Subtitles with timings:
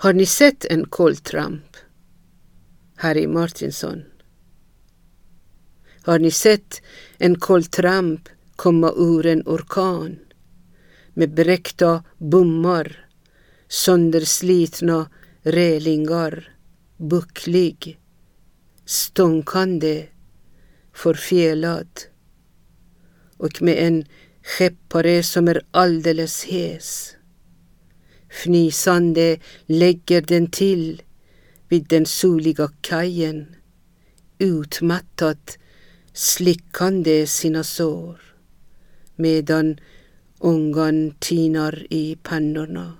[0.00, 1.76] Har ni sett en koltramp?
[2.96, 4.02] Harry Martinson.
[6.02, 6.82] Har ni sett
[7.18, 10.18] en koltramp komma ur en orkan
[11.14, 13.08] med bräckta bommar,
[13.68, 15.10] sönderslitna
[15.42, 16.56] relingar,
[16.96, 18.00] bucklig,
[18.84, 20.06] stånkande,
[20.92, 21.88] förfelad
[23.36, 24.04] och med en
[24.42, 27.17] skeppare som är alldeles hes.
[28.42, 31.02] Fnysande lägger den till
[31.68, 33.46] vid den soliga kajen,
[34.38, 35.58] utmattat
[36.12, 38.20] slickande sina sår
[39.16, 39.80] medan
[40.38, 42.92] ångan tinar i pannorna.